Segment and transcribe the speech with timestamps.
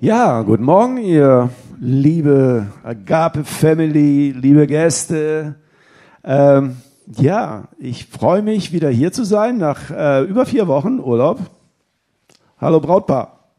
[0.00, 5.54] Ja, guten Morgen, ihr liebe Agape Family, liebe Gäste.
[6.24, 11.38] Ähm, ja, ich freue mich, wieder hier zu sein nach äh, über vier Wochen Urlaub.
[12.60, 13.50] Hallo Brautpaar.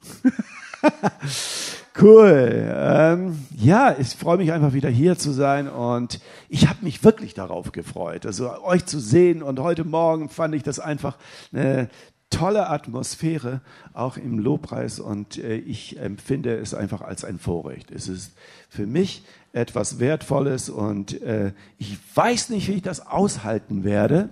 [2.01, 2.69] cool.
[2.69, 7.33] Ähm, ja, ich freue mich einfach wieder hier zu sein und ich habe mich wirklich
[7.33, 11.17] darauf gefreut, also euch zu sehen und heute Morgen fand ich das einfach
[11.53, 11.87] eine
[12.35, 13.61] tolle Atmosphäre,
[13.93, 17.91] auch im Lobpreis und äh, ich empfinde es einfach als ein Vorrecht.
[17.91, 18.33] Es ist
[18.69, 24.29] für mich etwas Wertvolles und äh, ich weiß nicht, wie ich das aushalten werde,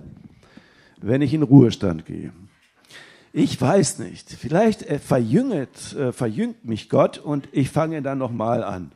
[0.97, 2.33] wenn ich in Ruhestand gehe.
[3.31, 4.29] Ich weiß nicht.
[4.29, 8.91] Vielleicht äh, verjüngt, äh, verjüngt mich Gott und ich fange dann nochmal an.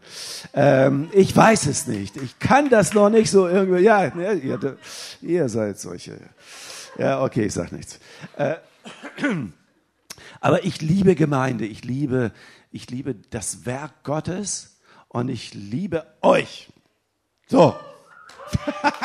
[0.54, 2.18] Ähm, ich weiß es nicht.
[2.18, 3.82] Ich kann das noch nicht so irgendwie.
[3.82, 4.78] Ja, ne, ihr,
[5.22, 6.20] ihr seid solche.
[7.00, 8.00] Ja, okay, ich sag nichts.
[8.38, 8.56] Äh,
[10.42, 12.32] aber ich liebe Gemeinde, ich liebe,
[12.72, 16.70] ich liebe das Werk Gottes und ich liebe euch.
[17.48, 17.76] So.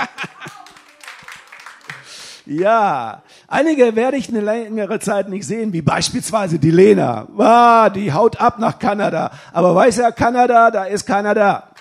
[2.47, 7.29] ja, einige werde ich eine längere Zeit nicht sehen, wie beispielsweise die Lena.
[7.39, 9.31] Ah, die haut ab nach Kanada.
[9.53, 11.72] Aber weiß ja, Kanada, da ist keiner da.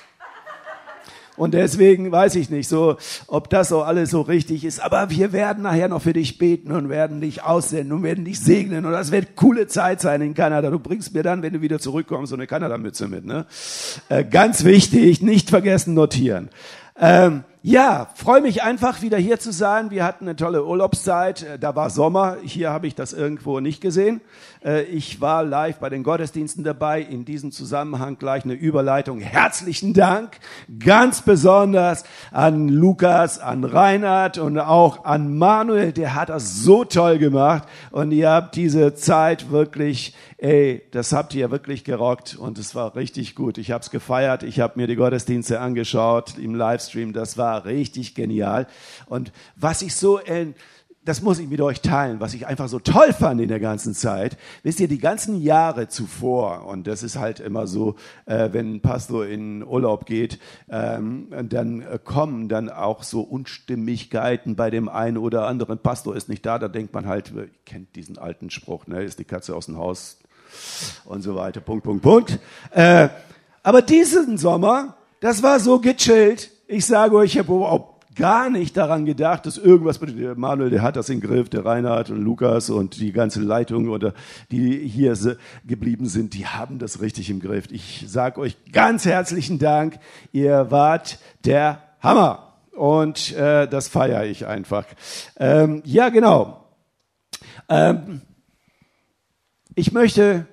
[1.38, 4.82] Und deswegen weiß ich nicht so, ob das so alles so richtig ist.
[4.82, 8.40] Aber wir werden nachher noch für dich beten und werden dich aussenden und werden dich
[8.40, 8.86] segnen.
[8.86, 10.70] Und das wird coole Zeit sein in Kanada.
[10.70, 13.26] Du bringst mir dann, wenn du wieder zurückkommst, so eine Kanada-Mütze mit.
[13.26, 13.46] Ne?
[14.10, 16.50] Äh, ganz wichtig, nicht vergessen notieren.
[17.00, 19.92] Ähm, ja, freue mich einfach wieder hier zu sein.
[19.92, 21.44] Wir hatten eine tolle Urlaubszeit.
[21.44, 22.38] Äh, da war Sommer.
[22.42, 24.22] Hier habe ich das irgendwo nicht gesehen.
[24.66, 27.02] Äh, ich war live bei den Gottesdiensten dabei.
[27.02, 29.20] In diesem Zusammenhang gleich eine Überleitung.
[29.20, 30.40] Herzlichen Dank
[30.84, 35.92] ganz besonders an Lukas, an Reinhard und auch an Manuel.
[35.94, 37.68] Der hat das so toll gemacht.
[37.92, 42.96] Und ihr habt diese Zeit wirklich ey, das habt ihr wirklich gerockt und es war
[42.96, 43.60] richtig gut.
[43.60, 48.16] Ich habe es gefeiert, ich habe mir die Gottesdienste angeschaut im Livestream, das war richtig
[48.16, 48.68] genial.
[49.08, 50.56] Und was ich so in
[51.04, 53.96] das muss ich mit euch teilen, was ich einfach so toll fand in der ganzen
[53.96, 54.38] Zeit.
[54.62, 57.96] Wisst ihr, die ganzen Jahre zuvor, und das ist halt immer so,
[58.28, 60.38] äh, wenn ein Pastor in Urlaub geht,
[60.70, 66.30] ähm, dann äh, kommen dann auch so Unstimmigkeiten bei dem einen oder anderen Pastor ist
[66.30, 69.56] nicht da, da denkt man halt, ihr kennt diesen alten Spruch, ne, ist die Katze
[69.56, 70.20] aus dem Haus,
[71.06, 71.62] und so weiter.
[71.62, 72.40] Punkt, Punkt, Punkt.
[72.72, 73.10] Äh,
[73.64, 76.52] aber diesen Sommer, das war so gechillt.
[76.74, 80.82] Ich sage euch, ich habe überhaupt gar nicht daran gedacht, dass irgendwas der Manuel, der
[80.82, 84.14] hat das den Griff, der Reinhard und Lukas und die ganze Leitung oder
[84.52, 85.18] die hier
[85.66, 87.66] geblieben sind, die haben das richtig im Griff.
[87.72, 90.00] Ich sage euch ganz herzlichen Dank.
[90.32, 92.54] Ihr wart der Hammer.
[92.72, 94.86] Und äh, das feiere ich einfach.
[95.36, 96.70] Ähm, ja, genau.
[97.68, 98.22] Ähm,
[99.76, 100.48] ich möchte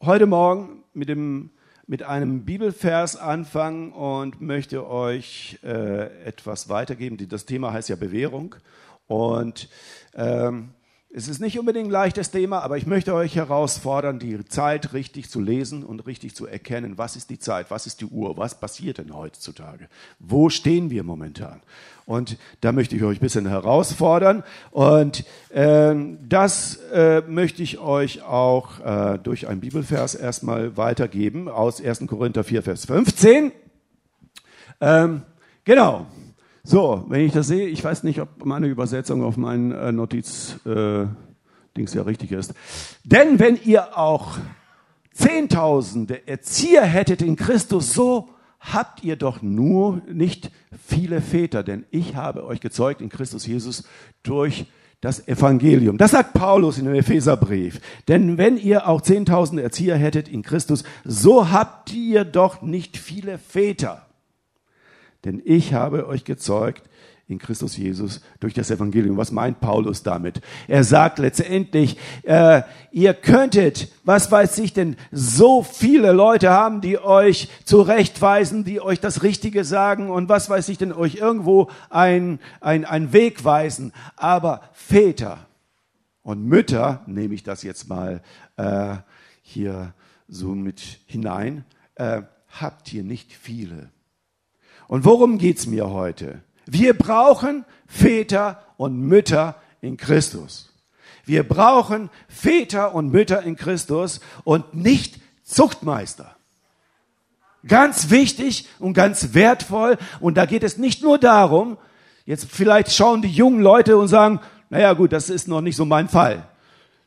[0.00, 1.50] heute Morgen mit, dem,
[1.86, 7.16] mit einem Bibelvers anfangen und möchte euch äh, etwas weitergeben.
[7.28, 8.54] Das Thema heißt ja Bewährung.
[9.06, 9.68] Und
[10.14, 10.70] ähm,
[11.16, 15.30] es ist nicht unbedingt ein leichtes Thema, aber ich möchte euch herausfordern, die Zeit richtig
[15.30, 16.98] zu lesen und richtig zu erkennen.
[16.98, 17.66] Was ist die Zeit?
[17.68, 18.36] Was ist die Uhr?
[18.36, 19.86] Was passiert denn heutzutage?
[20.18, 21.60] Wo stehen wir momentan?
[22.04, 24.42] Und da möchte ich euch ein bisschen herausfordern.
[24.72, 25.94] Und äh,
[26.28, 32.08] das äh, möchte ich euch auch äh, durch einen Bibelvers erstmal weitergeben aus 1.
[32.08, 33.52] Korinther 4, Vers 15.
[34.80, 35.22] Ähm,
[35.64, 36.06] genau.
[36.66, 40.58] So, wenn ich das sehe, ich weiß nicht, ob meine Übersetzung auf meinen äh, Notiz
[40.64, 41.04] äh,
[41.76, 42.54] ja richtig ist.
[43.04, 44.38] Denn wenn ihr auch
[45.12, 50.50] Zehntausende Erzieher hättet in Christus, so habt ihr doch nur nicht
[50.86, 53.84] viele Väter, denn ich habe euch gezeugt in Christus Jesus
[54.22, 54.66] durch
[55.02, 55.98] das Evangelium.
[55.98, 57.80] Das sagt Paulus in dem Epheserbrief.
[58.08, 63.36] Denn wenn ihr auch Zehntausende Erzieher hättet in Christus, so habt ihr doch nicht viele
[63.36, 64.06] Väter
[65.24, 66.88] denn ich habe euch gezeugt
[67.26, 69.16] in Christus Jesus durch das Evangelium.
[69.16, 70.40] Was meint Paulus damit?
[70.68, 76.98] Er sagt letztendlich, äh, ihr könntet, was weiß ich denn, so viele Leute haben, die
[76.98, 82.40] euch zurechtweisen, die euch das Richtige sagen und was weiß ich denn, euch irgendwo ein,
[82.60, 83.92] ein, ein Weg weisen.
[84.16, 85.46] Aber Väter
[86.22, 88.22] und Mütter, nehme ich das jetzt mal
[88.56, 88.96] äh,
[89.40, 89.94] hier
[90.28, 91.64] so mit hinein,
[91.94, 93.93] äh, habt ihr nicht viele.
[94.88, 96.42] Und worum geht's mir heute?
[96.66, 100.72] Wir brauchen Väter und Mütter in Christus.
[101.24, 106.36] Wir brauchen Väter und Mütter in Christus und nicht Zuchtmeister.
[107.66, 109.96] Ganz wichtig und ganz wertvoll.
[110.20, 111.78] Und da geht es nicht nur darum,
[112.26, 115.84] jetzt vielleicht schauen die jungen Leute und sagen, naja gut, das ist noch nicht so
[115.84, 116.46] mein Fall.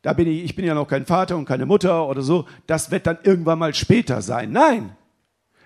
[0.01, 2.91] da bin ich, ich bin ja noch kein Vater und keine Mutter oder so, das
[2.91, 4.51] wird dann irgendwann mal später sein.
[4.51, 4.95] Nein,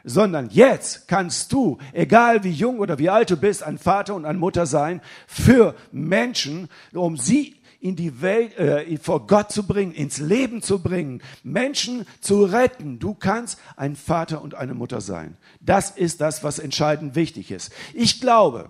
[0.04, 4.26] sondern jetzt kannst du, egal wie jung oder wie alt du bist, ein Vater und
[4.26, 9.92] eine Mutter sein für Menschen, um sie in die Welt, äh, vor Gott zu bringen,
[9.92, 13.00] ins Leben zu bringen, Menschen zu retten.
[13.00, 15.36] Du kannst ein Vater und eine Mutter sein.
[15.60, 17.74] Das ist das, was entscheidend wichtig ist.
[17.94, 18.70] Ich glaube,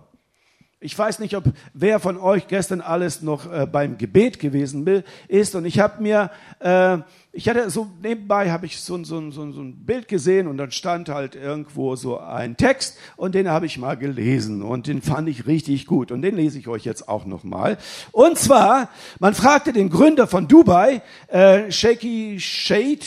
[0.84, 1.44] ich weiß nicht, ob
[1.76, 5.54] wer von euch gestern alles noch äh, beim Gebet gewesen ist.
[5.54, 6.98] Und ich habe mir, äh,
[7.32, 10.72] ich hatte so nebenbei habe ich so, so, so, so ein Bild gesehen und dann
[10.72, 15.30] stand halt irgendwo so ein Text und den habe ich mal gelesen und den fand
[15.30, 17.78] ich richtig gut und den lese ich euch jetzt auch noch mal.
[18.12, 18.90] Und zwar,
[19.20, 23.06] man fragte den Gründer von Dubai, äh, Shaky Shade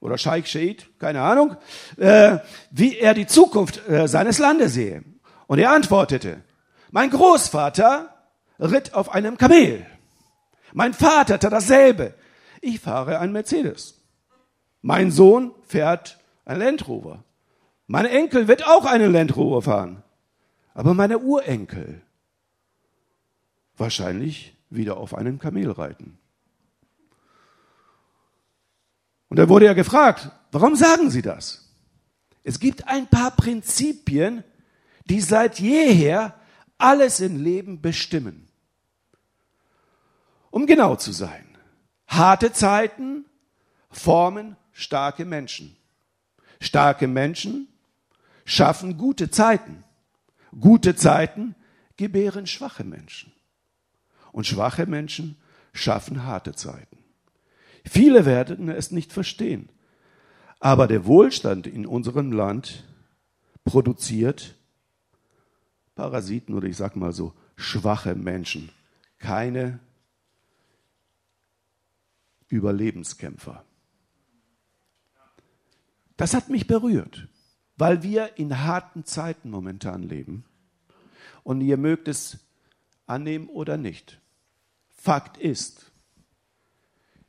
[0.00, 1.56] oder Sheikh Shade, keine Ahnung,
[1.96, 2.36] äh,
[2.70, 5.02] wie er die Zukunft äh, seines Landes sehe.
[5.52, 6.42] Und er antwortete,
[6.92, 8.08] mein Großvater
[8.58, 9.86] ritt auf einem Kamel.
[10.72, 12.14] Mein Vater tat dasselbe.
[12.62, 14.00] Ich fahre ein Mercedes.
[14.80, 17.22] Mein Sohn fährt ein Land Rover.
[17.86, 20.02] Mein Enkel wird auch einen Land Rover fahren.
[20.72, 22.00] Aber meine Urenkel
[23.76, 26.16] wahrscheinlich wieder auf einem Kamel reiten.
[29.28, 31.68] Und da wurde er gefragt, warum sagen Sie das?
[32.42, 34.44] Es gibt ein paar Prinzipien,
[35.06, 36.34] die seit jeher
[36.78, 38.48] alles im Leben bestimmen.
[40.50, 41.46] Um genau zu sein.
[42.06, 43.24] Harte Zeiten
[43.90, 45.76] formen starke Menschen.
[46.60, 47.68] Starke Menschen
[48.44, 49.84] schaffen gute Zeiten.
[50.58, 51.54] Gute Zeiten
[51.96, 53.32] gebären schwache Menschen.
[54.32, 55.36] Und schwache Menschen
[55.72, 56.98] schaffen harte Zeiten.
[57.84, 59.68] Viele werden es nicht verstehen.
[60.60, 62.84] Aber der Wohlstand in unserem Land
[63.64, 64.54] produziert
[65.94, 68.70] Parasiten oder ich sag mal so schwache Menschen,
[69.18, 69.78] keine
[72.48, 73.64] Überlebenskämpfer.
[76.16, 77.28] Das hat mich berührt,
[77.76, 80.44] weil wir in harten Zeiten momentan leben.
[81.44, 82.38] Und ihr mögt es
[83.06, 84.20] annehmen oder nicht.
[84.90, 85.91] Fakt ist,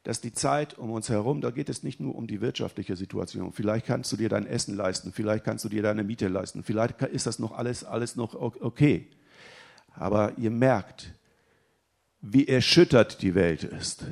[0.04, 3.54] dass die Zeit um uns herum, da geht es nicht nur um die wirtschaftliche Situation.
[3.54, 7.02] Vielleicht kannst du dir dein Essen leisten, vielleicht kannst du dir deine Miete leisten, vielleicht
[7.02, 9.08] ist das noch alles, alles noch okay.
[9.96, 11.14] Aber ihr merkt,
[12.20, 14.06] wie erschüttert die Welt ist.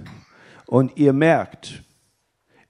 [0.65, 1.83] Und ihr merkt,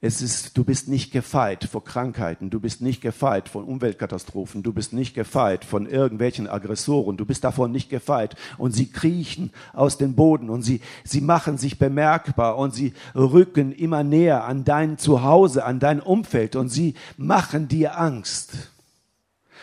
[0.04, 4.74] es ist, du bist nicht gefeit vor Krankheiten, du bist nicht gefeit von Umweltkatastrophen, du
[4.74, 8.36] bist nicht gefeit von irgendwelchen Aggressoren, du bist davon nicht gefeit.
[8.58, 13.72] Und sie kriechen aus dem Boden und sie, sie machen sich bemerkbar und sie rücken
[13.72, 18.72] immer näher an dein Zuhause, an dein Umfeld und sie machen dir Angst.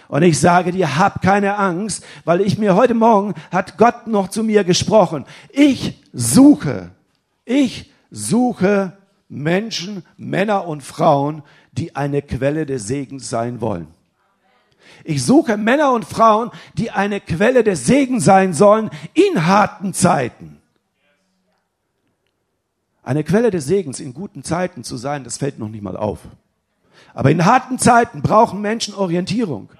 [0.06, 4.28] Und ich sage dir, hab keine Angst, weil ich mir heute Morgen hat Gott noch
[4.28, 5.24] zu mir gesprochen.
[5.50, 6.90] Ich suche,
[7.44, 8.92] ich suche
[9.28, 11.42] Menschen, Männer und Frauen,
[11.72, 13.88] die eine Quelle des Segens sein wollen.
[15.04, 20.58] Ich suche Männer und Frauen, die eine Quelle des Segens sein sollen in harten Zeiten.
[23.02, 26.20] Eine Quelle des Segens in guten Zeiten zu sein, das fällt noch nicht mal auf.
[27.14, 29.70] Aber in harten Zeiten brauchen Menschen Orientierung.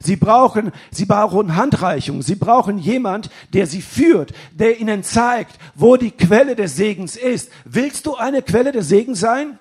[0.00, 2.22] Sie brauchen, sie brauchen Handreichung.
[2.22, 7.50] Sie brauchen jemand, der sie führt, der ihnen zeigt, wo die Quelle des Segens ist.
[7.64, 9.58] Willst du eine Quelle des Segens sein?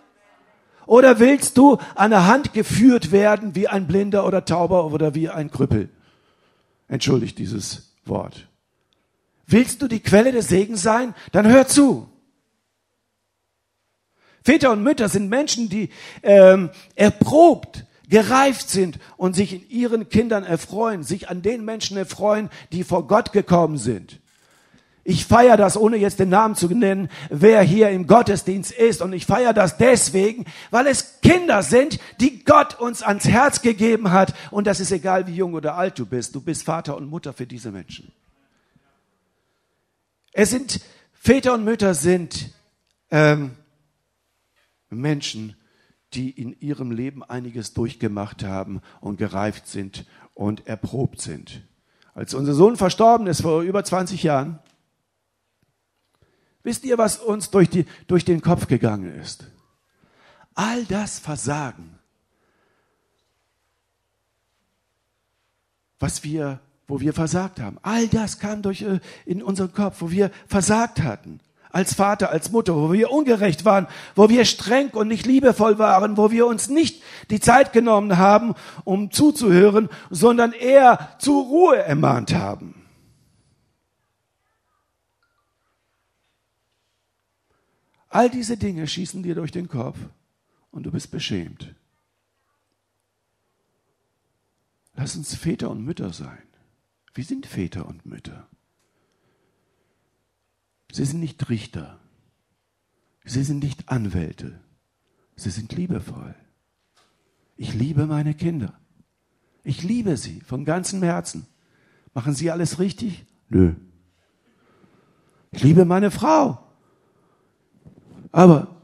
[0.86, 5.30] Oder willst du an der Hand geführt werden wie ein Blinder oder Tauber oder wie
[5.30, 5.90] ein Krüppel?
[6.88, 8.48] Entschuldigt dieses Wort.
[9.48, 11.16] Willst du die Quelle des Segens sein?
[11.32, 12.08] Dann hör zu.
[14.44, 15.90] Väter und Mütter sind Menschen, die
[16.22, 17.85] ähm, erprobt
[18.16, 23.08] gereift sind und sich in ihren Kindern erfreuen, sich an den Menschen erfreuen, die vor
[23.08, 24.22] Gott gekommen sind.
[25.04, 29.02] Ich feiere das, ohne jetzt den Namen zu nennen, wer hier im Gottesdienst ist.
[29.02, 34.12] Und ich feiere das deswegen, weil es Kinder sind, die Gott uns ans Herz gegeben
[34.12, 34.34] hat.
[34.50, 36.36] Und das ist egal, wie jung oder alt du bist.
[36.36, 38.14] Du bist Vater und Mutter für diese Menschen.
[40.32, 40.80] Es sind,
[41.12, 42.54] Väter und Mütter sind
[43.12, 43.52] ähm,
[44.90, 45.58] Menschen,
[46.16, 51.62] die in ihrem Leben einiges durchgemacht haben und gereift sind und erprobt sind.
[52.14, 54.60] Als unser Sohn verstorben ist vor über 20 Jahren,
[56.64, 59.52] wisst ihr, was uns durch, die, durch den Kopf gegangen ist?
[60.54, 62.00] All das Versagen,
[66.00, 70.12] was wir, wo wir versagt haben, all das kam durch äh, in unseren Kopf, wo
[70.12, 71.42] wir versagt hatten
[71.76, 76.16] als Vater, als Mutter, wo wir ungerecht waren, wo wir streng und nicht liebevoll waren,
[76.16, 78.56] wo wir uns nicht die Zeit genommen haben,
[78.86, 82.82] um zuzuhören, sondern eher zur Ruhe ermahnt haben.
[88.08, 89.98] All diese Dinge schießen dir durch den Kopf
[90.72, 91.76] und du bist beschämt.
[94.94, 96.42] Lass uns Väter und Mütter sein.
[97.14, 98.48] Wir sind Väter und Mütter.
[100.96, 102.00] Sie sind nicht Richter.
[103.26, 104.62] Sie sind nicht Anwälte.
[105.36, 106.34] Sie sind liebevoll.
[107.58, 108.72] Ich liebe meine Kinder.
[109.66, 111.48] Ich liebe sie von ganzem Herzen.
[112.14, 113.26] Machen sie alles richtig?
[113.50, 113.74] Nö.
[115.52, 116.66] Ich liebe meine Frau.
[118.32, 118.78] Aber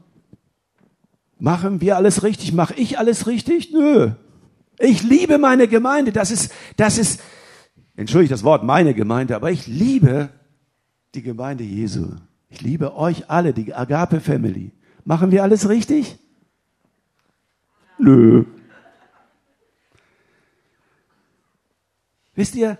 [1.38, 2.52] machen wir alles richtig?
[2.52, 3.72] Mache ich alles richtig?
[3.72, 4.10] Nö.
[4.78, 6.12] Ich liebe meine Gemeinde.
[6.12, 7.22] Das ist, das ist,
[7.96, 10.28] entschuldige das Wort, meine Gemeinde, aber ich liebe
[11.14, 12.16] die Gemeinde Jesu.
[12.48, 14.72] Ich liebe euch alle, die Agape Family.
[15.04, 16.18] Machen wir alles richtig?
[17.98, 18.44] Nö.
[22.34, 22.78] Wisst ihr,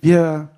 [0.00, 0.50] wir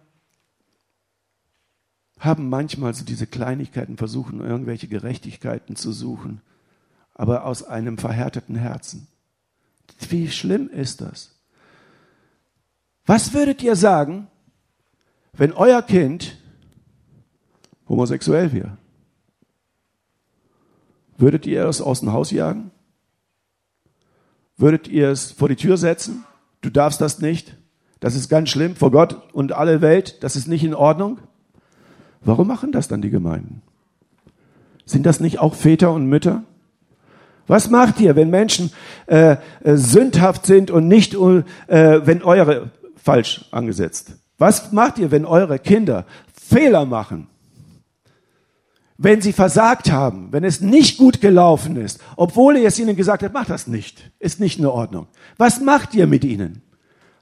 [2.19, 6.41] haben manchmal so diese Kleinigkeiten, versuchen irgendwelche Gerechtigkeiten zu suchen,
[7.13, 9.07] aber aus einem verhärteten Herzen.
[10.09, 11.39] Wie schlimm ist das?
[13.07, 14.29] Was würdet ihr sagen,
[15.37, 16.39] wenn euer Kind
[17.89, 18.77] homosexuell wäre?
[21.17, 22.71] Würdet ihr es aus dem Haus jagen?
[24.57, 26.25] Würdet ihr es vor die Tür setzen?
[26.61, 27.57] Du darfst das nicht.
[28.01, 30.23] Das ist ganz schlimm vor Gott und alle Welt.
[30.23, 31.19] Das ist nicht in Ordnung.
[32.21, 33.63] Warum machen das dann die Gemeinden?
[34.87, 36.45] Sind das nicht auch Väter und Mütter?
[37.47, 38.73] Was macht ihr, wenn Menschen
[39.07, 44.17] äh, äh, sündhaft sind und nicht, äh, wenn eure falsch angesetzt?
[44.39, 47.29] Was macht ihr, wenn eure Kinder Fehler machen?
[48.97, 53.23] Wenn sie versagt haben, wenn es nicht gut gelaufen ist, obwohl ihr es ihnen gesagt
[53.23, 55.09] habt, macht das nicht, ist nicht in Ordnung.
[55.37, 56.63] Was macht ihr mit ihnen?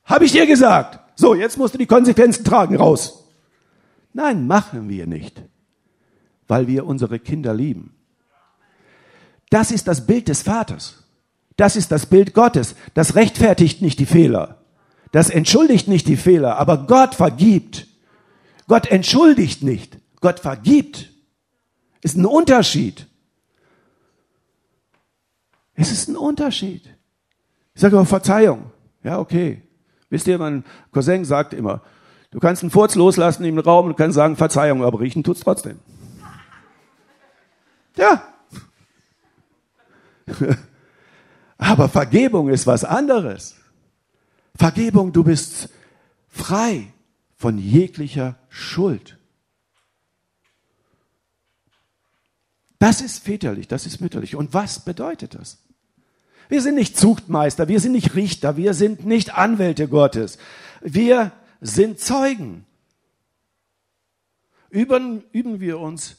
[0.04, 1.00] Habe ich dir gesagt.
[1.14, 3.28] So, jetzt musst du die Konsequenzen tragen, raus.
[4.12, 5.42] Nein, machen wir nicht,
[6.46, 7.94] weil wir unsere Kinder lieben.
[9.48, 11.04] Das ist das Bild des Vaters.
[11.56, 12.74] Das ist das Bild Gottes.
[12.94, 14.61] Das rechtfertigt nicht die Fehler.
[15.12, 17.86] Das entschuldigt nicht die Fehler, aber Gott vergibt.
[18.66, 19.98] Gott entschuldigt nicht.
[20.20, 21.10] Gott vergibt.
[22.00, 23.06] Ist ein Unterschied.
[25.74, 26.82] Es ist ein Unterschied.
[27.74, 28.70] Ich sage aber Verzeihung.
[29.04, 29.62] Ja, okay.
[30.10, 31.82] Wisst ihr, mein Cousin sagt immer,
[32.30, 35.78] du kannst einen Furz loslassen im Raum und kannst sagen Verzeihung, aber riechen tut's trotzdem.
[37.96, 38.22] Ja,
[41.58, 43.56] Aber Vergebung ist was anderes.
[44.54, 45.68] Vergebung, du bist
[46.28, 46.92] frei
[47.36, 49.18] von jeglicher Schuld.
[52.78, 54.34] Das ist väterlich, das ist mütterlich.
[54.34, 55.58] Und was bedeutet das?
[56.48, 60.36] Wir sind nicht Zuchtmeister, wir sind nicht Richter, wir sind nicht Anwälte Gottes.
[60.80, 62.66] Wir sind Zeugen.
[64.68, 66.16] Üben, üben wir uns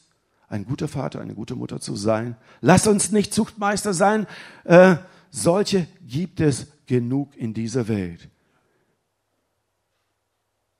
[0.48, 2.36] ein guter Vater, eine gute Mutter zu sein.
[2.60, 4.26] Lass uns nicht Zuchtmeister sein.
[4.64, 4.96] Äh,
[5.30, 8.28] solche gibt es genug in dieser Welt.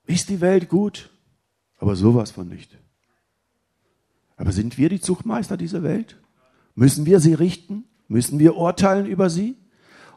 [0.06, 1.10] Ist die Welt gut?
[1.78, 2.78] Aber sowas von nicht.
[4.36, 6.20] Aber sind wir die Zuchtmeister dieser Welt?
[6.74, 7.84] Müssen wir sie richten?
[8.08, 9.56] Müssen wir urteilen über sie?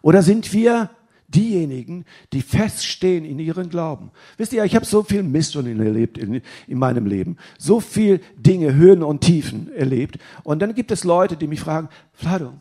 [0.01, 0.89] Oder sind wir
[1.27, 4.11] diejenigen, die feststehen in ihren Glauben.
[4.37, 8.21] Wisst ihr, ich habe so viel Mist schon erlebt in, in meinem Leben, so viel
[8.37, 10.17] Dinge, Höhen und Tiefen erlebt.
[10.43, 12.53] Und dann gibt es Leute, die mich fragen, Flado,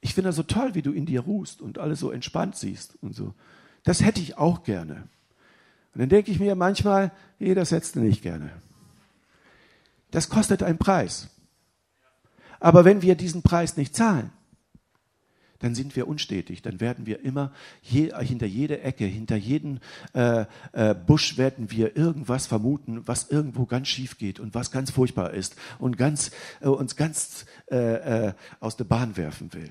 [0.00, 2.94] ich finde das so toll, wie du in dir ruhst und alles so entspannt siehst
[3.02, 3.34] und so.
[3.84, 5.08] Das hätte ich auch gerne.
[5.94, 8.50] Und dann denke ich mir manchmal, nee, das hättest du nicht gerne.
[10.10, 11.28] Das kostet einen Preis.
[12.60, 14.30] Aber wenn wir diesen Preis nicht zahlen,
[15.60, 17.52] dann sind wir unstetig, dann werden wir immer
[17.82, 19.80] je, hinter jede Ecke, hinter jeden
[20.14, 24.92] äh, äh, Busch werden wir irgendwas vermuten, was irgendwo ganz schief geht und was ganz
[24.92, 29.70] furchtbar ist und ganz, äh, uns ganz äh, äh, aus der Bahn werfen will.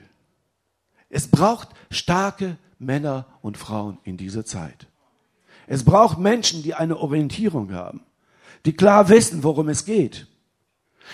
[1.09, 4.87] Es braucht starke Männer und Frauen in dieser Zeit.
[5.67, 8.01] Es braucht Menschen, die eine Orientierung haben,
[8.65, 10.27] die klar wissen, worum es geht.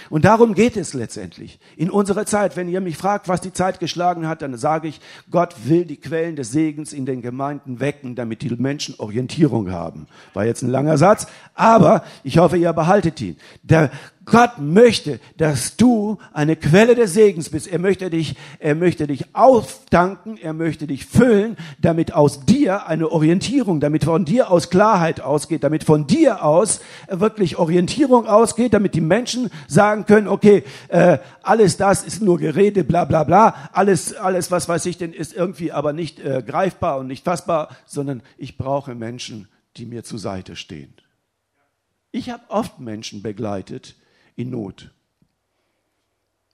[0.09, 1.59] Und darum geht es letztendlich.
[1.77, 4.99] In unserer Zeit, wenn ihr mich fragt, was die Zeit geschlagen hat, dann sage ich,
[5.29, 10.07] Gott will die Quellen des Segens in den Gemeinden wecken, damit die Menschen Orientierung haben.
[10.33, 13.37] War jetzt ein langer Satz, aber ich hoffe, ihr behaltet ihn.
[13.61, 13.91] Der
[14.25, 17.67] Gott möchte, dass du eine Quelle des Segens bist.
[17.67, 23.11] Er möchte dich, er möchte dich aufdanken, er möchte dich füllen, damit aus dir eine
[23.11, 28.95] Orientierung, damit von dir aus Klarheit ausgeht, damit von dir aus wirklich Orientierung ausgeht, damit
[28.95, 34.13] die Menschen sagen können, okay, äh, alles das ist nur Gerede, bla bla bla, alles,
[34.13, 38.21] alles, was weiß ich denn, ist irgendwie aber nicht äh, greifbar und nicht fassbar, sondern
[38.37, 40.93] ich brauche Menschen, die mir zur Seite stehen.
[42.11, 43.95] Ich habe oft Menschen begleitet,
[44.35, 44.93] in Not.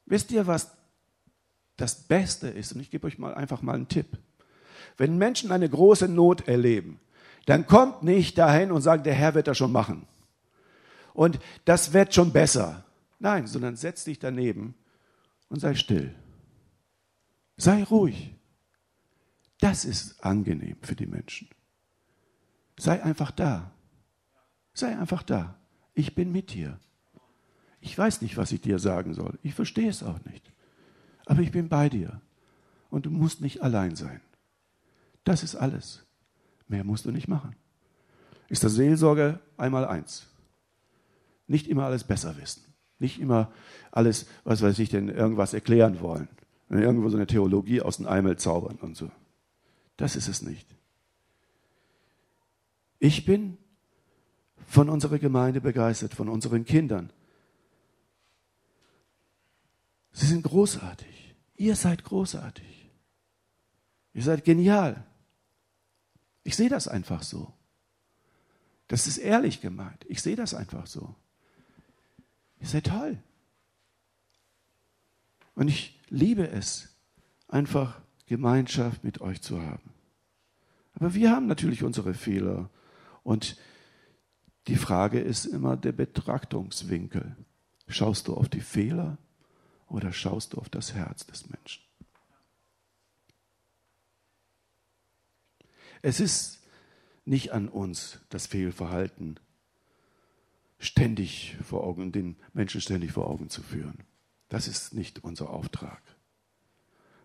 [0.05, 0.71] Wisst ihr, was
[1.77, 2.73] das Beste ist?
[2.73, 4.17] Und ich gebe euch mal einfach mal einen Tipp.
[4.97, 6.99] Wenn Menschen eine große Not erleben,
[7.45, 10.07] dann kommt nicht dahin und sagt, der Herr wird das schon machen.
[11.13, 12.85] Und das wird schon besser.
[13.19, 14.75] Nein, sondern setz dich daneben
[15.49, 16.13] und sei still.
[17.57, 18.33] Sei ruhig.
[19.59, 21.49] Das ist angenehm für die Menschen.
[22.77, 23.71] Sei einfach da.
[24.73, 25.59] Sei einfach da.
[25.93, 26.79] Ich bin mit dir.
[27.81, 29.39] Ich weiß nicht, was ich dir sagen soll.
[29.43, 30.51] Ich verstehe es auch nicht.
[31.25, 32.21] Aber ich bin bei dir.
[32.89, 34.21] Und du musst nicht allein sein.
[35.23, 36.03] Das ist alles.
[36.67, 37.55] Mehr musst du nicht machen.
[38.47, 40.27] Ist das Seelsorge einmal eins.
[41.47, 42.63] Nicht immer alles besser wissen.
[42.99, 43.51] Nicht immer
[43.91, 46.27] alles, was weiß ich denn, irgendwas erklären wollen.
[46.69, 49.09] Irgendwo so eine Theologie aus dem Eimel zaubern und so.
[49.97, 50.67] Das ist es nicht.
[52.99, 53.57] Ich bin
[54.67, 57.11] von unserer Gemeinde begeistert, von unseren Kindern.
[60.11, 61.35] Sie sind großartig.
[61.55, 62.89] Ihr seid großartig.
[64.13, 65.05] Ihr seid genial.
[66.43, 67.53] Ich sehe das einfach so.
[68.87, 70.05] Das ist ehrlich gemeint.
[70.07, 71.15] Ich sehe das einfach so.
[72.59, 73.17] Ihr seid toll.
[75.53, 76.89] Und ich liebe es,
[77.47, 79.93] einfach Gemeinschaft mit euch zu haben.
[80.93, 82.69] Aber wir haben natürlich unsere Fehler.
[83.23, 83.57] Und
[84.67, 87.35] die Frage ist immer der Betrachtungswinkel.
[87.87, 89.17] Schaust du auf die Fehler
[89.89, 91.83] oder schaust du auf das Herz des Menschen?
[96.01, 96.61] Es ist
[97.25, 99.39] nicht an uns, das Fehlverhalten
[100.79, 103.99] ständig vor Augen, den Menschen ständig vor Augen zu führen.
[104.47, 106.01] Das ist nicht unser Auftrag,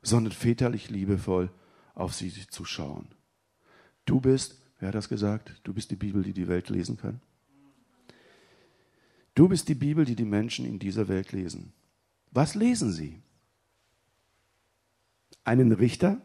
[0.03, 1.51] sondern väterlich liebevoll
[1.95, 3.09] auf sie zu schauen.
[4.05, 5.61] Du bist, wer hat das gesagt?
[5.63, 7.21] Du bist die Bibel, die die Welt lesen kann.
[9.35, 11.73] Du bist die Bibel, die die Menschen in dieser Welt lesen.
[12.35, 13.23] Was lesen sie?
[15.45, 16.21] Einen Richter?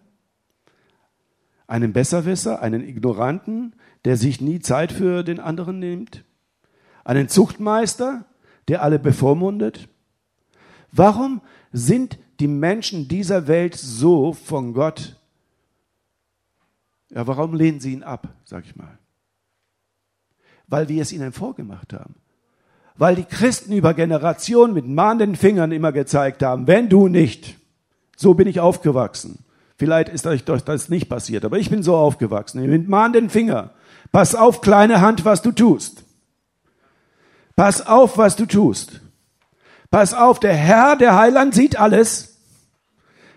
[1.67, 2.61] Einen Besserwisser?
[2.61, 6.25] Einen Ignoranten, der sich nie Zeit für den anderen nimmt?
[7.03, 8.25] Einen Zuchtmeister,
[8.67, 9.87] der alle bevormundet?
[10.91, 11.41] Warum
[11.71, 15.15] sind die Menschen dieser Welt so von Gott?
[17.11, 18.97] Ja, warum lehnen sie ihn ab, sag ich mal?
[20.67, 22.15] Weil wir es ihnen vorgemacht haben.
[22.99, 27.55] Weil die Christen über Generationen mit mahnenden Fingern immer gezeigt haben, wenn du nicht,
[28.17, 29.39] so bin ich aufgewachsen.
[29.77, 33.69] Vielleicht ist euch das nicht passiert, aber ich bin so aufgewachsen, mit mahnenden Finger.
[34.11, 36.03] Pass auf, kleine Hand, was du tust.
[37.55, 38.99] Pass auf, was du tust.
[39.89, 42.37] Pass auf, der Herr, der Heiland sieht alles.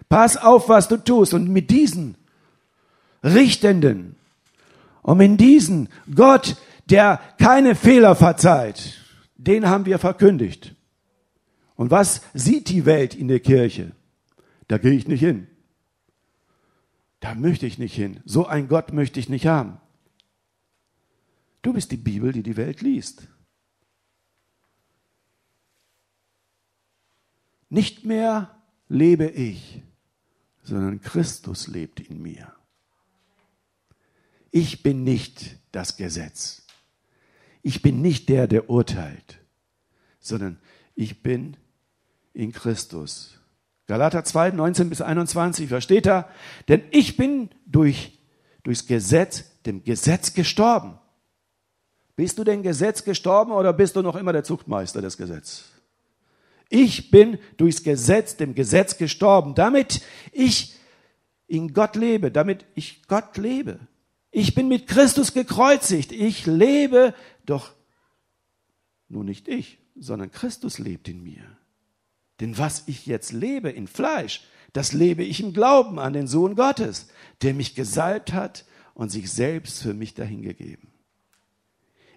[0.08, 1.34] Pass auf, was du tust.
[1.34, 2.16] Und mit diesen
[3.22, 4.16] Richtenden
[5.02, 6.56] und mit diesen Gott,
[6.90, 9.01] der keine Fehler verzeiht,
[9.46, 10.74] den haben wir verkündigt.
[11.74, 13.92] Und was sieht die Welt in der Kirche?
[14.68, 15.48] Da gehe ich nicht hin.
[17.20, 18.20] Da möchte ich nicht hin.
[18.24, 19.80] So ein Gott möchte ich nicht haben.
[21.62, 23.28] Du bist die Bibel, die die Welt liest.
[27.68, 29.82] Nicht mehr lebe ich,
[30.62, 32.52] sondern Christus lebt in mir.
[34.50, 36.61] Ich bin nicht das Gesetz.
[37.62, 39.38] Ich bin nicht der, der urteilt,
[40.18, 40.58] sondern
[40.94, 41.56] ich bin
[42.34, 43.38] in Christus.
[43.86, 46.28] Galater 2, 19 bis 21, was steht da?
[46.68, 48.18] Denn ich bin durch,
[48.62, 50.98] durchs Gesetz, dem Gesetz gestorben.
[52.16, 55.70] Bist du dem Gesetz gestorben oder bist du noch immer der Zuchtmeister des Gesetzes?
[56.68, 60.00] Ich bin durchs Gesetz, dem Gesetz gestorben, damit
[60.32, 60.74] ich
[61.46, 63.78] in Gott lebe, damit ich Gott lebe.
[64.32, 66.10] Ich bin mit Christus gekreuzigt.
[66.10, 67.14] Ich lebe,
[67.44, 67.72] doch
[69.08, 71.44] nur nicht ich, sondern Christus lebt in mir.
[72.40, 74.42] Denn was ich jetzt lebe in Fleisch,
[74.72, 77.08] das lebe ich im Glauben an den Sohn Gottes,
[77.42, 78.64] der mich gesalbt hat
[78.94, 80.88] und sich selbst für mich dahingegeben.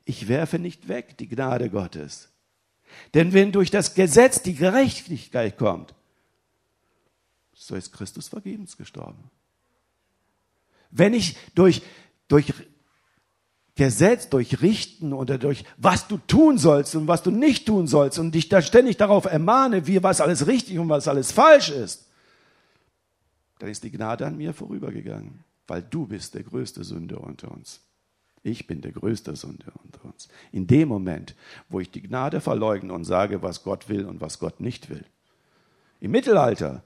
[0.06, 2.30] Ich werfe nicht weg die Gnade Gottes,
[3.14, 5.94] denn wenn durch das Gesetz die Gerechtigkeit kommt,
[7.54, 9.32] so ist Christus vergebens gestorben.
[10.92, 11.82] Wenn ich durch,
[12.28, 12.54] durch
[13.76, 18.20] Gesetz, durch Richten oder durch was du tun sollst und was du nicht tun sollst
[18.20, 22.08] und dich da ständig darauf ermahne, wie was alles richtig und was alles falsch ist,
[23.60, 27.82] dann ist die Gnade an mir vorübergegangen, weil du bist der größte Sünder unter uns.
[28.44, 30.30] Ich bin der größte Sünder unter uns.
[30.52, 31.36] In dem Moment,
[31.68, 35.04] wo ich die Gnade verleugne und sage, was Gott will und was Gott nicht will.
[36.00, 36.84] Im Mittelalter,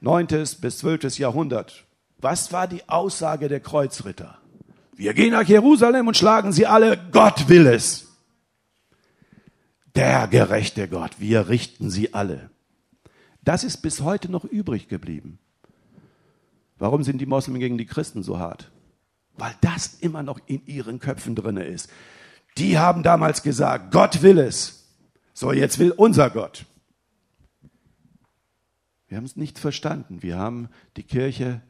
[0.00, 0.26] 9.
[0.60, 1.18] bis 12.
[1.18, 1.84] Jahrhundert,
[2.18, 4.38] was war die Aussage der Kreuzritter?
[4.96, 8.08] Wir gehen nach Jerusalem und schlagen sie alle, Gott will es.
[9.94, 12.50] Der gerechte Gott, wir richten sie alle.
[13.42, 15.38] Das ist bis heute noch übrig geblieben.
[16.78, 18.70] Warum sind die Moslems gegen die Christen so hart?
[19.36, 21.90] Weil das immer noch in ihren Köpfen drin ist.
[22.56, 24.84] Die haben damals gesagt, Gott will es.
[25.32, 26.66] So, jetzt will unser Gott.
[29.08, 30.22] Wir haben es nicht verstanden.
[30.22, 31.60] Wir haben die Kirche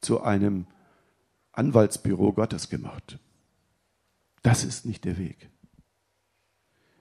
[0.00, 0.66] zu einem
[1.52, 3.18] Anwaltsbüro Gottes gemacht.
[4.42, 5.50] Das ist nicht der Weg.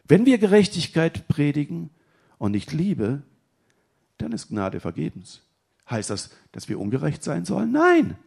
[0.04, 1.90] Wenn wir Gerechtigkeit predigen
[2.38, 3.24] und nicht Liebe,
[4.18, 5.42] dann ist Gnade vergebens.
[5.90, 7.72] Heißt das, dass wir ungerecht sein sollen?
[7.72, 8.18] Nein.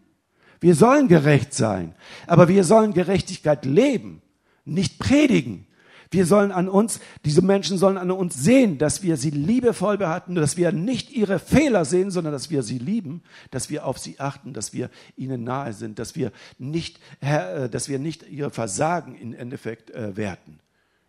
[0.60, 1.94] Wir sollen gerecht sein.
[2.26, 4.22] Aber wir sollen Gerechtigkeit leben,
[4.64, 5.66] nicht predigen.
[6.14, 10.36] Wir sollen an uns, diese Menschen sollen an uns sehen, dass wir sie liebevoll behalten,
[10.36, 14.20] dass wir nicht ihre Fehler sehen, sondern dass wir sie lieben, dass wir auf sie
[14.20, 19.16] achten, dass wir ihnen nahe sind, dass wir nicht, äh, dass wir nicht ihr Versagen
[19.16, 20.60] im Endeffekt äh, werten,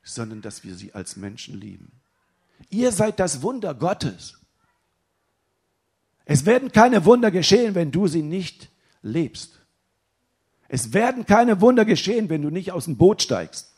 [0.02, 1.92] sondern dass wir sie als Menschen lieben.
[2.72, 4.40] Ihr seid das Wunder Gottes.
[6.26, 8.72] Es werden keine Wunder geschehen, wenn du sie nicht
[9.04, 9.62] lebst.
[10.68, 13.75] Es werden keine Wunder geschehen, wenn du nicht aus dem Boot steigst.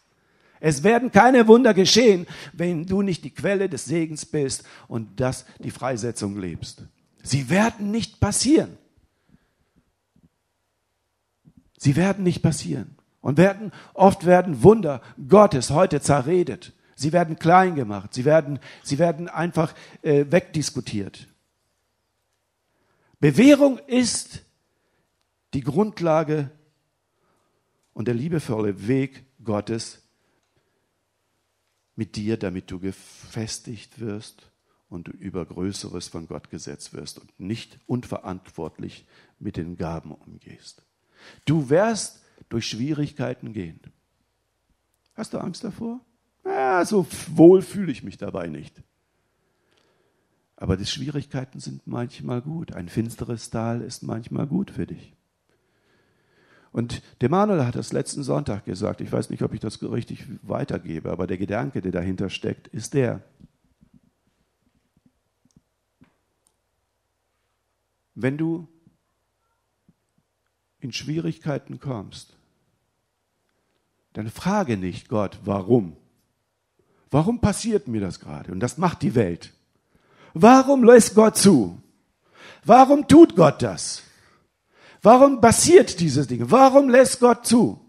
[0.60, 5.46] Es werden keine Wunder geschehen, wenn du nicht die Quelle des Segens bist und das
[5.60, 6.84] die Freisetzung lebst.
[7.24, 8.78] Sie werden nicht passieren.
[11.78, 12.96] Sie werden nicht passieren.
[13.22, 16.74] Und werden, oft werden Wunder Gottes heute zerredet.
[16.96, 18.14] Sie werden klein gemacht.
[18.14, 21.28] Sie werden, sie werden einfach äh, wegdiskutiert.
[23.20, 24.44] Bewährung ist
[25.54, 26.50] die Grundlage
[27.94, 30.07] und der liebevolle Weg Gottes
[31.98, 34.52] mit dir, damit du gefestigt wirst
[34.88, 39.06] und du über Größeres von Gott gesetzt wirst und nicht unverantwortlich
[39.40, 40.84] mit den Gaben umgehst.
[41.46, 43.82] Du wirst durch Schwierigkeiten gehen.
[45.16, 46.00] Hast du Angst davor?
[46.46, 48.82] Ja, so wohl fühle ich mich dabei nicht.
[50.56, 52.74] Aber die Schwierigkeiten sind manchmal gut.
[52.74, 55.17] Ein finsteres Tal ist manchmal gut für dich.
[56.78, 59.02] Und der Manuel hat das letzten Sonntag gesagt.
[59.02, 62.94] Ich weiß nicht, ob ich das richtig weitergebe, aber der Gedanke, der dahinter steckt, ist
[62.94, 63.24] der.
[68.14, 68.68] Wenn du
[70.80, 72.38] in Schwierigkeiten kommst,
[74.14, 75.98] dann frage nicht Gott, warum.
[77.10, 78.52] Warum passiert mir das gerade?
[78.52, 79.52] Und das macht die Welt.
[80.36, 81.82] Warum lässt Gott zu?
[82.64, 84.04] Warum tut Gott das?
[85.08, 86.52] Warum passiert dieses Ding?
[86.52, 87.80] Warum lässt Gott zu?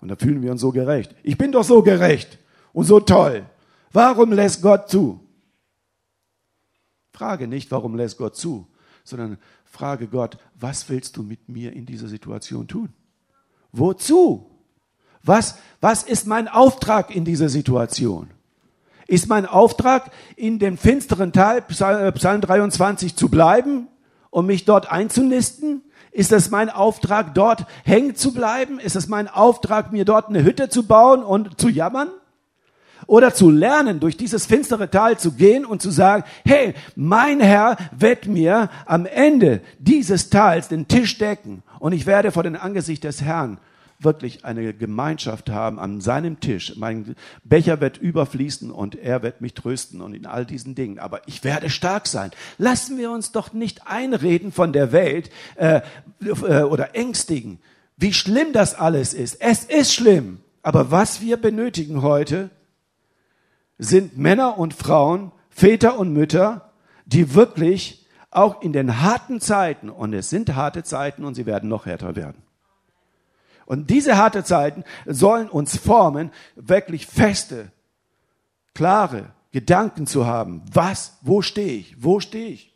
[0.00, 1.14] Und da fühlen wir uns so gerecht.
[1.22, 2.38] Ich bin doch so gerecht
[2.74, 3.46] und so toll.
[3.90, 5.18] Warum lässt Gott zu?
[7.10, 8.66] Frage nicht, warum lässt Gott zu,
[9.02, 12.90] sondern frage Gott, was willst du mit mir in dieser Situation tun?
[13.72, 14.50] Wozu?
[15.22, 18.28] Was, was ist mein Auftrag in dieser Situation?
[19.06, 23.88] Ist mein Auftrag, in dem finsteren Teil, Psalm 23, zu bleiben
[24.28, 25.80] und mich dort einzunisten?
[26.18, 28.80] Ist es mein Auftrag, dort hängen zu bleiben?
[28.80, 32.08] Ist es mein Auftrag, mir dort eine Hütte zu bauen und zu jammern?
[33.06, 37.76] Oder zu lernen, durch dieses finstere Tal zu gehen und zu sagen, hey, mein Herr
[37.96, 43.04] wird mir am Ende dieses Tals den Tisch decken und ich werde vor dem Angesicht
[43.04, 43.58] des Herrn
[43.98, 46.74] wirklich eine Gemeinschaft haben an seinem Tisch.
[46.76, 50.98] Mein Becher wird überfließen und er wird mich trösten und in all diesen Dingen.
[50.98, 52.30] Aber ich werde stark sein.
[52.58, 55.80] Lassen wir uns doch nicht einreden von der Welt äh,
[56.20, 57.58] äh, oder ängstigen,
[57.96, 59.40] wie schlimm das alles ist.
[59.40, 60.40] Es ist schlimm.
[60.62, 62.50] Aber was wir benötigen heute,
[63.78, 66.72] sind Männer und Frauen, Väter und Mütter,
[67.06, 71.68] die wirklich auch in den harten Zeiten, und es sind harte Zeiten und sie werden
[71.68, 72.42] noch härter werden,
[73.68, 77.70] und diese harte Zeiten sollen uns formen, wirklich feste,
[78.72, 80.62] klare Gedanken zu haben.
[80.72, 82.02] Was, wo stehe ich?
[82.02, 82.74] Wo stehe ich?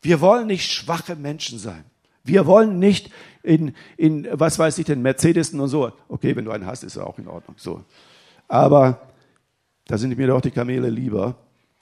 [0.00, 1.84] Wir wollen nicht schwache Menschen sein.
[2.24, 3.10] Wir wollen nicht
[3.42, 5.92] in, in, was weiß ich denn, Mercedes und so.
[6.08, 7.56] Okay, wenn du einen hast, ist er auch in Ordnung.
[7.58, 7.84] So.
[8.48, 9.02] Aber
[9.84, 11.34] da sind mir doch die Kamele lieber,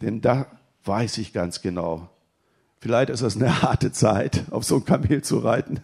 [0.03, 0.47] denn da
[0.85, 2.09] weiß ich ganz genau.
[2.81, 5.83] Vielleicht ist das eine harte Zeit, auf so ein Kamel zu reiten.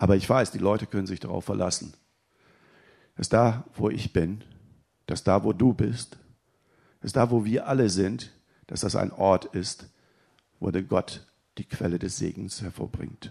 [0.00, 1.92] Aber ich weiß, die Leute können sich darauf verlassen,
[3.16, 4.42] dass da, wo ich bin,
[5.04, 6.16] dass da, wo du bist,
[7.02, 8.32] dass da, wo wir alle sind,
[8.66, 9.90] dass das ein Ort ist,
[10.58, 11.26] wo der Gott
[11.58, 13.30] die Quelle des Segens hervorbringt.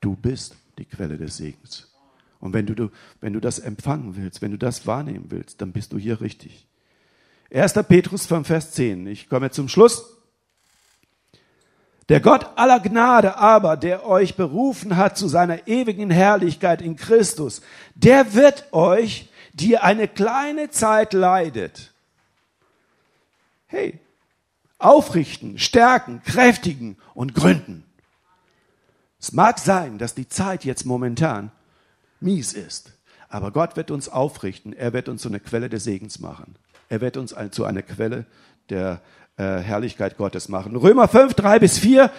[0.00, 1.94] Du bist die Quelle des Segens.
[2.38, 5.92] Und wenn du, wenn du das empfangen willst, wenn du das wahrnehmen willst, dann bist
[5.92, 6.66] du hier richtig.
[7.52, 7.74] 1.
[7.86, 9.06] Petrus 5, Vers 10.
[9.08, 10.19] Ich komme zum Schluss.
[12.10, 17.62] Der Gott aller Gnade aber, der euch berufen hat zu seiner ewigen Herrlichkeit in Christus,
[17.94, 21.92] der wird euch, die eine kleine Zeit leidet.
[23.68, 24.00] Hey,
[24.80, 27.84] aufrichten, stärken, kräftigen und gründen.
[29.20, 31.52] Es mag sein, dass die Zeit jetzt momentan
[32.18, 32.92] mies ist,
[33.28, 34.72] aber Gott wird uns aufrichten.
[34.72, 36.56] Er wird uns zu einer Quelle des Segens machen.
[36.88, 38.26] Er wird uns zu einer Quelle
[38.68, 39.00] der
[39.40, 40.76] Herrlichkeit Gottes machen.
[40.76, 42.10] Römer 5, 3 bis 4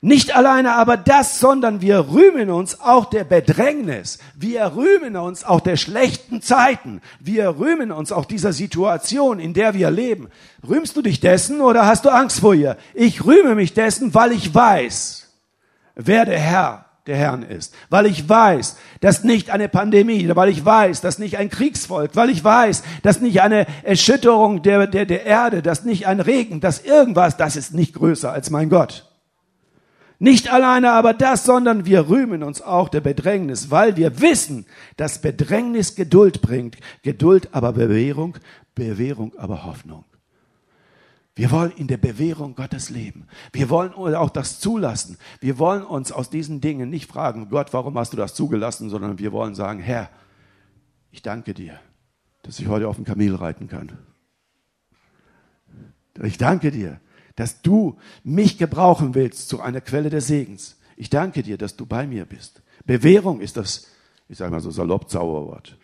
[0.00, 4.20] nicht alleine aber das, sondern wir rühmen uns auch der Bedrängnis.
[4.36, 7.00] Wir rühmen uns auch der schlechten Zeiten.
[7.18, 10.28] Wir rühmen uns auch dieser Situation, in der wir leben.
[10.68, 12.76] Rühmst du dich dessen oder hast du Angst vor ihr?
[12.94, 15.34] Ich rühme mich dessen, weil ich weiß,
[15.96, 17.74] wer der Herr der Herrn ist.
[17.90, 22.30] Weil ich weiß, dass nicht eine Pandemie, weil ich weiß, dass nicht ein Kriegsvolk, weil
[22.30, 26.84] ich weiß, dass nicht eine Erschütterung der, der, der Erde, dass nicht ein Regen, dass
[26.84, 29.06] irgendwas, das ist nicht größer als mein Gott.
[30.20, 34.66] Nicht alleine aber das, sondern wir rühmen uns auch der Bedrängnis, weil wir wissen,
[34.96, 38.36] dass Bedrängnis Geduld bringt, Geduld aber Bewährung,
[38.74, 40.04] Bewährung aber Hoffnung.
[41.38, 43.28] Wir wollen in der Bewährung Gottes leben.
[43.52, 45.18] Wir wollen auch das zulassen.
[45.38, 49.20] Wir wollen uns aus diesen Dingen nicht fragen, Gott, warum hast du das zugelassen, sondern
[49.20, 50.10] wir wollen sagen, Herr,
[51.12, 51.78] ich danke dir,
[52.42, 53.92] dass ich heute auf dem Kamel reiten kann.
[56.24, 57.00] Ich danke dir,
[57.36, 60.76] dass du mich gebrauchen willst zu einer Quelle des Segens.
[60.96, 62.62] Ich danke dir, dass du bei mir bist.
[62.84, 63.86] Bewährung ist das,
[64.28, 65.78] ich sage mal so salopp Zauberwort.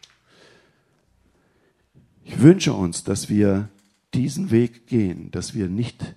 [2.24, 3.68] Ich wünsche uns, dass wir
[4.14, 6.14] diesen Weg gehen, dass wir nicht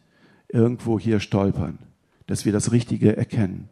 [0.49, 1.79] irgendwo hier stolpern,
[2.27, 3.69] dass wir das Richtige erkennen.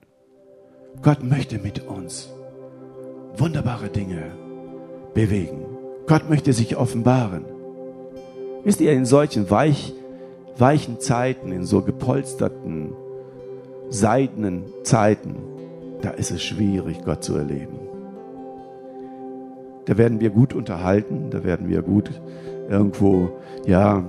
[1.01, 2.29] Gott möchte mit uns
[3.37, 4.31] wunderbare Dinge
[5.13, 5.65] bewegen.
[6.07, 7.45] Gott möchte sich offenbaren.
[8.63, 9.93] Wisst ihr, in solchen weich
[10.57, 12.93] weichen Zeiten, in so gepolsterten,
[13.89, 15.35] seidenen Zeiten,
[16.01, 17.79] da ist es schwierig, Gott zu erleben.
[19.85, 22.09] Da werden wir gut unterhalten, da werden wir gut
[22.69, 23.29] irgendwo,
[23.65, 24.03] ja,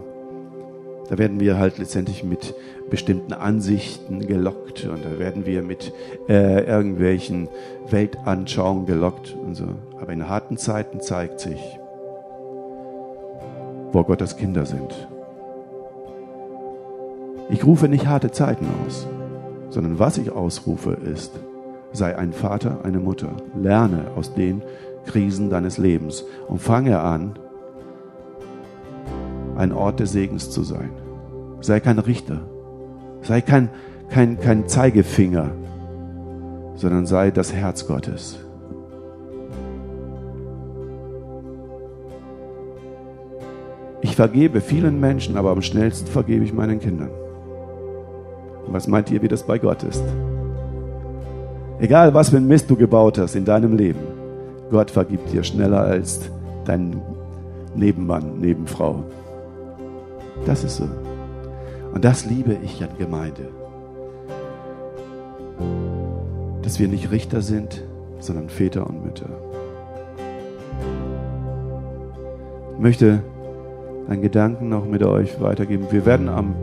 [1.08, 2.54] da werden wir halt letztendlich mit
[2.90, 5.92] bestimmten Ansichten gelockt und da werden wir mit
[6.28, 7.48] äh, irgendwelchen
[7.90, 9.66] Weltanschauungen gelockt und so.
[10.00, 11.60] Aber in harten Zeiten zeigt sich,
[13.92, 15.08] wo Gottes Kinder sind.
[17.48, 19.06] Ich rufe nicht harte Zeiten aus,
[19.70, 21.32] sondern was ich ausrufe ist,
[21.92, 23.30] sei ein Vater, eine Mutter.
[23.54, 24.62] Lerne aus den
[25.06, 27.38] Krisen deines Lebens und fange an,
[29.56, 30.90] ein Ort des Segens zu sein.
[31.60, 32.40] Sei kein Richter,
[33.22, 33.70] sei kein,
[34.10, 35.50] kein, kein Zeigefinger,
[36.74, 38.38] sondern sei das Herz Gottes.
[44.02, 47.10] Ich vergebe vielen Menschen, aber am schnellsten vergebe ich meinen Kindern.
[48.66, 50.04] Und was meint ihr, wie das bei Gott ist?
[51.78, 54.00] Egal, was für ein Mist du gebaut hast in deinem Leben,
[54.70, 56.20] Gott vergibt dir schneller als
[56.64, 57.00] dein
[57.74, 59.04] Nebenmann, Nebenfrau.
[60.44, 60.88] Das ist so.
[61.94, 63.48] Und das liebe ich an Gemeinde.
[66.62, 67.82] Dass wir nicht Richter sind,
[68.20, 69.30] sondern Väter und Mütter.
[72.74, 73.22] Ich möchte
[74.08, 75.86] einen Gedanken noch mit euch weitergeben.
[75.90, 76.54] Wir werden am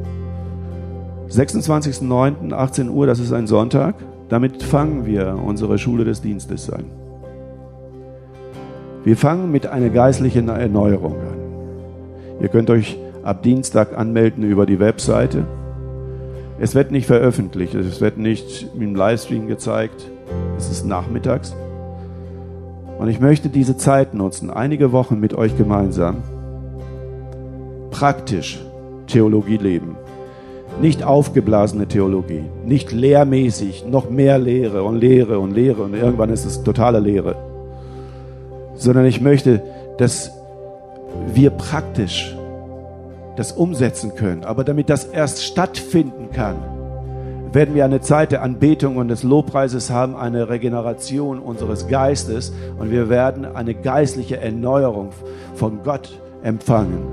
[1.30, 2.54] 26.09.
[2.54, 3.96] 18 Uhr, das ist ein Sonntag.
[4.30, 6.86] Damit fangen wir unsere Schule des Dienstes an.
[9.04, 12.42] Wir fangen mit einer geistlichen Erneuerung an.
[12.42, 15.46] Ihr könnt euch ab Dienstag anmelden über die Webseite.
[16.60, 20.10] Es wird nicht veröffentlicht, es wird nicht im Livestream gezeigt.
[20.58, 21.56] Es ist nachmittags.
[23.00, 26.18] Und ich möchte diese Zeit nutzen, einige Wochen mit euch gemeinsam
[27.92, 28.60] praktisch
[29.08, 29.96] Theologie leben.
[30.82, 36.46] Nicht aufgeblasene Theologie, nicht lehrmäßig, noch mehr Lehre und Lehre und Lehre und irgendwann ist
[36.46, 37.36] es totale Lehre.
[38.76, 39.62] Sondern ich möchte,
[39.98, 40.32] dass
[41.34, 42.36] wir praktisch
[43.36, 44.44] das umsetzen können.
[44.44, 46.56] Aber damit das erst stattfinden kann,
[47.54, 52.90] werden wir eine Zeit der Anbetung und des Lobpreises haben, eine Regeneration unseres Geistes und
[52.90, 55.12] wir werden eine geistliche Erneuerung
[55.56, 57.04] von Gott empfangen,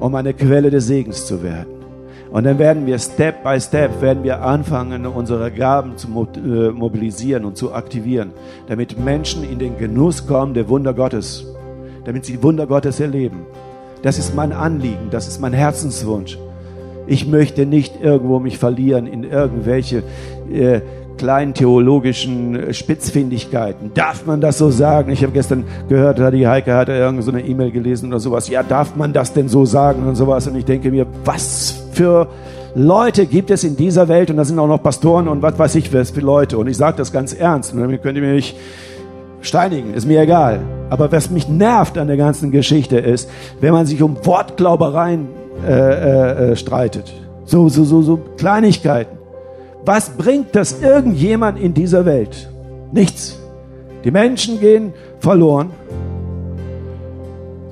[0.00, 1.78] um eine Quelle des Segens zu werden.
[2.30, 7.44] Und dann werden wir Step by Step, werden wir anfangen, unsere Gaben zu äh, mobilisieren
[7.46, 8.32] und zu aktivieren,
[8.66, 11.46] damit Menschen in den Genuss kommen der Wunder Gottes,
[12.04, 13.46] damit sie Wunder Gottes erleben.
[14.02, 16.38] Das ist mein Anliegen, das ist mein Herzenswunsch.
[17.06, 20.02] Ich möchte nicht irgendwo mich verlieren in irgendwelche
[20.52, 20.80] äh,
[21.16, 23.92] kleinen theologischen Spitzfindigkeiten.
[23.92, 25.10] Darf man das so sagen?
[25.12, 28.48] Ich habe gestern gehört, die Heike hatte irgendeine so E-Mail gelesen oder sowas.
[28.48, 30.46] Ja, darf man das denn so sagen und sowas?
[30.46, 32.28] Und ich denke mir, was für
[32.74, 35.74] Leute gibt es in dieser Welt und da sind auch noch Pastoren und was weiß
[35.74, 36.56] ich was für Leute.
[36.56, 37.74] Und ich sage das ganz ernst.
[37.74, 38.54] Und damit könnt ihr mich
[39.40, 40.60] steinigen, ist mir egal.
[40.90, 43.28] Aber was mich nervt an der ganzen Geschichte ist,
[43.60, 45.28] wenn man sich um Wortglaubereien
[45.66, 47.12] äh, äh, äh, streitet.
[47.44, 49.18] So, so, so, so Kleinigkeiten.
[49.84, 52.48] Was bringt das irgendjemand in dieser Welt?
[52.92, 53.38] Nichts.
[54.04, 55.70] Die Menschen gehen verloren.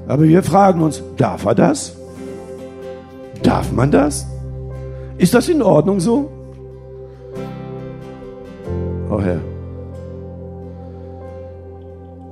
[0.08, 1.96] Aber wir fragen uns, darf er das?
[3.42, 4.26] Darf man das?
[5.18, 6.30] Ist das in Ordnung so?
[9.10, 9.40] Oh Herr,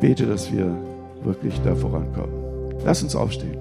[0.05, 0.67] bete, dass wir
[1.23, 2.29] wirklich da vorankommen.
[2.85, 3.57] Lass uns aufstehen.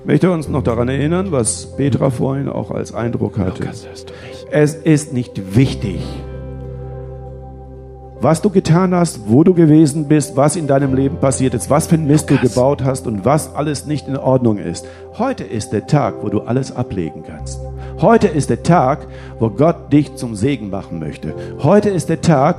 [0.00, 3.68] Ich möchte uns noch daran erinnern, was Petra vorhin auch als Eindruck hatte.
[4.50, 6.00] Es ist nicht wichtig,
[8.20, 11.86] was du getan hast, wo du gewesen bist, was in deinem Leben passiert ist, was
[11.86, 14.84] für ein Mist du gebaut hast und was alles nicht in Ordnung ist.
[15.16, 17.60] Heute ist der Tag, wo du alles ablegen kannst.
[18.00, 19.06] Heute ist der Tag,
[19.38, 21.34] wo Gott dich zum Segen machen möchte.
[21.62, 22.56] Heute ist der Tag,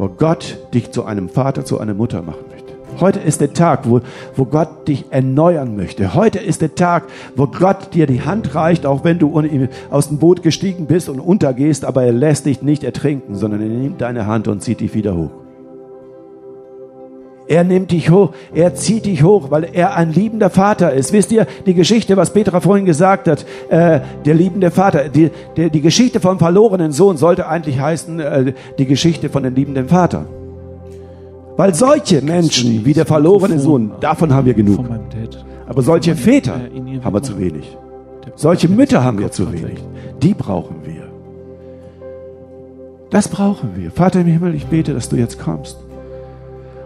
[0.00, 2.72] wo Gott dich zu einem Vater, zu einer Mutter machen möchte.
[3.00, 4.00] Heute ist der Tag, wo,
[4.34, 6.14] wo Gott dich erneuern möchte.
[6.14, 7.04] Heute ist der Tag,
[7.36, 9.38] wo Gott dir die Hand reicht, auch wenn du
[9.90, 13.68] aus dem Boot gestiegen bist und untergehst, aber er lässt dich nicht ertrinken, sondern er
[13.68, 15.39] nimmt deine Hand und zieht dich wieder hoch.
[17.50, 21.12] Er nimmt dich hoch, er zieht dich hoch, weil er ein liebender Vater ist.
[21.12, 25.68] Wisst ihr, die Geschichte, was Petra vorhin gesagt hat, äh, der liebende Vater, die, die,
[25.68, 30.26] die Geschichte vom verlorenen Sohn sollte eigentlich heißen, äh, die Geschichte von dem liebenden Vater.
[31.56, 34.86] Weil solche Menschen wie der verlorene Sohn, davon haben wir genug.
[35.66, 36.54] Aber solche Väter
[37.02, 37.76] haben wir zu wenig.
[38.36, 39.82] Solche Mütter haben wir zu wenig.
[40.22, 41.08] Die brauchen wir.
[43.10, 43.90] Das brauchen wir.
[43.90, 45.89] Vater im Himmel, ich bete, dass du jetzt kommst.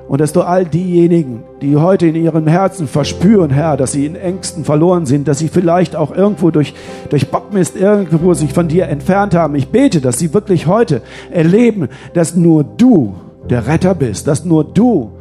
[0.07, 4.17] Und dass du all diejenigen, die heute in ihrem Herzen verspüren, Herr, dass sie in
[4.17, 6.75] Ängsten verloren sind, dass sie vielleicht auch irgendwo durch,
[7.09, 9.55] durch Bockmist irgendwo sich von dir entfernt haben.
[9.55, 13.15] Ich bete, dass sie wirklich heute erleben, dass nur du
[13.49, 15.13] der Retter bist, dass nur du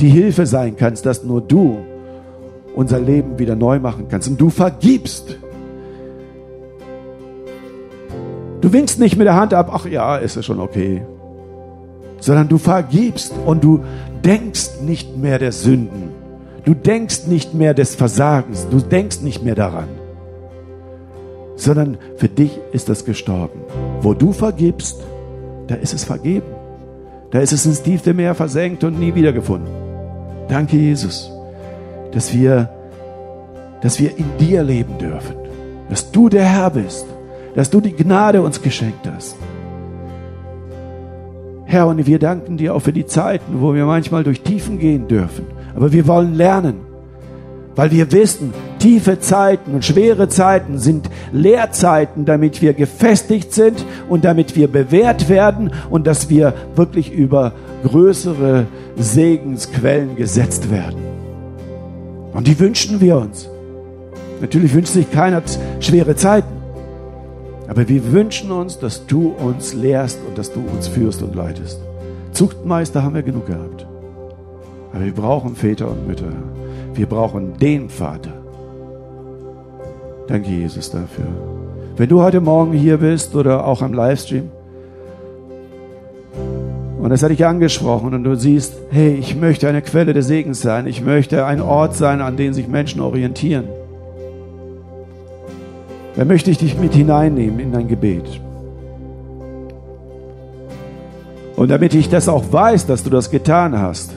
[0.00, 1.78] die Hilfe sein kannst, dass nur du
[2.74, 5.36] unser Leben wieder neu machen kannst und du vergibst.
[8.60, 11.02] Du winkst nicht mit der Hand ab, ach ja, ist ja schon okay,
[12.20, 13.80] sondern du vergibst und du
[14.24, 16.10] denkst nicht mehr der Sünden.
[16.64, 18.68] Du denkst nicht mehr des Versagens.
[18.68, 19.88] Du denkst nicht mehr daran.
[21.56, 23.60] Sondern für dich ist das gestorben.
[24.02, 24.98] Wo du vergibst,
[25.66, 26.46] da ist es vergeben.
[27.30, 29.72] Da ist es ins tiefste Meer versenkt und nie wiedergefunden.
[30.48, 31.30] Danke, Jesus,
[32.12, 32.70] dass wir,
[33.82, 35.36] dass wir in dir leben dürfen.
[35.90, 37.06] Dass du der Herr bist.
[37.54, 39.36] Dass du die Gnade uns geschenkt hast.
[41.70, 45.06] Herr, und wir danken dir auch für die Zeiten, wo wir manchmal durch Tiefen gehen
[45.06, 45.44] dürfen.
[45.76, 46.76] Aber wir wollen lernen,
[47.76, 54.24] weil wir wissen, tiefe Zeiten und schwere Zeiten sind Lehrzeiten, damit wir gefestigt sind und
[54.24, 57.52] damit wir bewährt werden und dass wir wirklich über
[57.84, 58.64] größere
[58.96, 61.02] Segensquellen gesetzt werden.
[62.32, 63.46] Und die wünschen wir uns.
[64.40, 65.42] Natürlich wünscht sich keiner
[65.80, 66.57] schwere Zeiten.
[67.68, 71.78] Aber wir wünschen uns, dass du uns lehrst und dass du uns führst und leitest.
[72.32, 73.86] Zuchtmeister haben wir genug gehabt.
[74.92, 76.32] Aber wir brauchen Väter und Mütter.
[76.94, 78.32] Wir brauchen den Vater.
[80.26, 81.26] Danke, Jesus, dafür.
[81.96, 84.50] Wenn du heute Morgen hier bist oder auch am Livestream
[87.00, 90.60] und das hat dich angesprochen und du siehst, hey, ich möchte eine Quelle des Segens
[90.60, 93.64] sein, ich möchte ein Ort sein, an dem sich Menschen orientieren,
[96.18, 98.40] dann möchte ich dich mit hineinnehmen in dein Gebet.
[101.54, 104.10] Und damit ich das auch weiß, dass du das getan hast,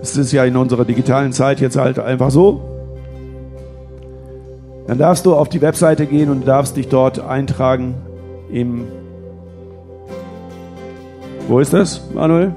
[0.00, 2.62] es ist ja in unserer digitalen Zeit jetzt halt einfach so.
[4.86, 7.94] Dann darfst du auf die Webseite gehen und darfst dich dort eintragen
[8.50, 8.86] im.
[11.48, 12.54] Wo ist das, Manuel?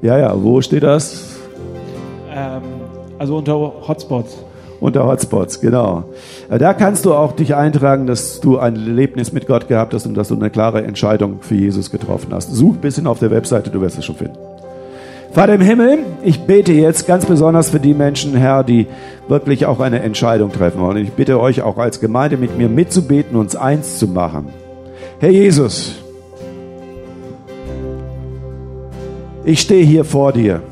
[0.00, 1.36] Ja, ja, wo steht das?
[2.34, 2.62] Ähm,
[3.18, 3.54] also unter
[3.86, 4.47] Hotspots.
[4.80, 6.04] Unter Hotspots, genau.
[6.48, 10.14] Da kannst du auch dich eintragen, dass du ein Erlebnis mit Gott gehabt hast und
[10.14, 12.54] dass du eine klare Entscheidung für Jesus getroffen hast.
[12.54, 14.38] Such ein bisschen auf der Webseite, du wirst es schon finden.
[15.32, 18.86] Vater im Himmel, ich bete jetzt ganz besonders für die Menschen, Herr, die
[19.28, 20.96] wirklich auch eine Entscheidung treffen wollen.
[20.98, 24.46] Ich bitte euch auch als Gemeinde mit mir mitzubeten, uns eins zu machen.
[25.18, 25.96] Herr Jesus,
[29.44, 30.62] ich stehe hier vor dir.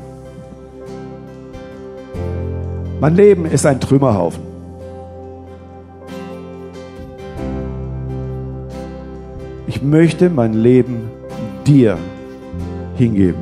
[2.99, 4.41] Mein Leben ist ein Trümmerhaufen.
[9.67, 11.11] Ich möchte mein Leben
[11.67, 11.97] dir
[12.95, 13.41] hingeben.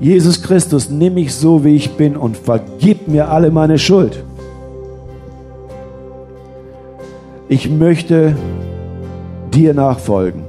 [0.00, 4.24] Jesus Christus, nimm mich so, wie ich bin und vergib mir alle meine Schuld.
[7.48, 8.36] Ich möchte
[9.54, 10.42] dir nachfolgen.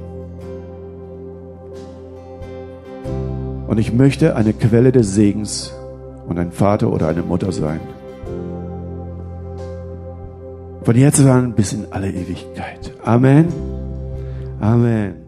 [3.67, 5.76] Und ich möchte eine Quelle des Segens
[6.27, 7.79] und ein Vater oder eine Mutter sein.
[10.83, 12.93] Von jetzt an bis in alle Ewigkeit.
[13.03, 13.47] Amen.
[14.59, 15.26] Amen.